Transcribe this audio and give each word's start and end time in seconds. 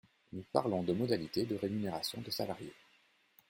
Nous 0.33 0.43
parlons 0.51 0.81
de 0.81 0.93
modalités 0.93 1.45
de 1.45 1.55
rémunération 1.55 2.21
de 2.21 2.31
salariés. 2.31 2.73